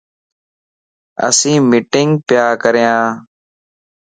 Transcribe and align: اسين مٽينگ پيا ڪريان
اسين 1.27 1.59
مٽينگ 1.69 2.11
پيا 2.27 2.45
ڪريان 2.61 3.01